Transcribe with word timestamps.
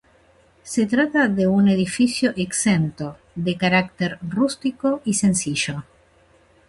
Se 0.63 0.87
trata 0.87 1.27
de 1.27 1.45
un 1.45 1.67
edificio 1.67 2.33
exento, 2.35 3.17
de 3.35 3.55
carácter 3.55 4.17
rústico 4.27 5.03
y 5.05 5.13
sencillo. 5.13 5.83